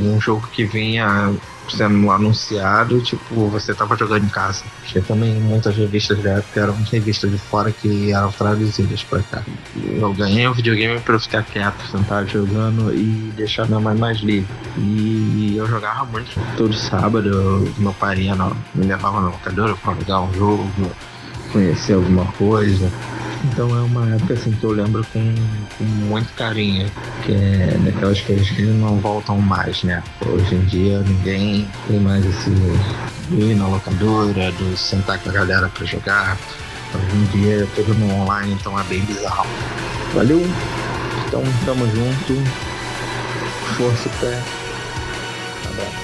um 0.00 0.20
jogo 0.20 0.48
que 0.52 0.64
vinha 0.64 1.32
sendo 1.68 2.10
anunciado, 2.10 3.00
tipo, 3.00 3.48
você 3.48 3.74
tava 3.74 3.96
jogando 3.96 4.24
em 4.24 4.28
casa. 4.28 4.64
Tinha 4.84 5.02
também 5.02 5.34
muitas 5.34 5.76
revistas 5.76 6.22
da 6.22 6.32
época 6.32 6.60
eram 6.60 6.76
revistas 6.90 7.30
de 7.30 7.38
fora 7.38 7.70
que 7.72 8.12
eram 8.12 8.30
traduzidas 8.32 9.02
pra 9.04 9.20
cá. 9.20 9.42
Eu 9.76 10.12
ganhei 10.12 10.46
o 10.46 10.50
um 10.50 10.54
videogame 10.54 11.00
pra 11.00 11.14
eu 11.14 11.20
ficar 11.20 11.42
quieto, 11.42 11.86
sentar 11.90 12.26
jogando 12.26 12.94
e 12.94 13.32
deixar 13.36 13.66
minha 13.66 13.80
mãe 13.80 13.96
mais 13.96 14.18
livre. 14.18 14.48
E 14.78 15.54
eu 15.56 15.66
jogava 15.66 16.04
muito. 16.04 16.30
Todo 16.56 16.74
sábado 16.74 17.72
meu 17.78 17.92
pai 17.92 18.20
ia, 18.20 18.34
me 18.74 18.86
levava 18.86 19.20
na 19.20 19.28
locadora 19.28 19.74
pra 19.74 19.94
jogar 19.94 20.20
um 20.22 20.34
jogo, 20.34 20.70
conhecer 21.52 21.94
alguma 21.94 22.26
coisa. 22.32 22.90
Então 23.44 23.68
é 23.76 23.82
uma 23.82 24.14
época 24.14 24.34
assim 24.34 24.52
que 24.52 24.64
eu 24.64 24.70
lembro 24.72 25.04
com, 25.12 25.34
com 25.76 25.84
muito 25.84 26.32
carinho, 26.34 26.90
que 27.24 27.32
é 27.32 27.78
daquelas 27.84 28.20
coisas 28.22 28.48
que 28.48 28.62
não 28.62 28.98
voltam 28.98 29.38
mais, 29.38 29.82
né? 29.82 30.02
Hoje 30.26 30.54
em 30.54 30.64
dia 30.64 31.00
ninguém 31.00 31.68
tem 31.86 32.00
mais 32.00 32.24
esse 32.24 32.50
ir 33.32 33.54
na 33.54 33.66
locadora, 33.66 34.50
do 34.52 34.76
sentar 34.76 35.18
com 35.18 35.28
a 35.28 35.32
galera 35.32 35.68
para 35.68 35.84
jogar. 35.84 36.38
Hoje 36.94 37.16
em 37.16 37.24
dia 37.38 37.62
é 37.62 37.66
tudo 37.74 37.94
no 37.94 38.14
online, 38.14 38.54
então 38.54 38.78
é 38.80 38.82
bem 38.84 39.00
bizarro. 39.00 39.46
Valeu! 40.14 40.42
Então 41.26 41.42
tamo 41.66 41.86
junto. 41.86 42.34
Força 43.76 44.08
pé. 44.20 44.40
Abraço. 45.68 46.03